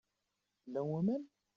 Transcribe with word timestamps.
Llan 0.67 0.85
waman? 0.91 1.23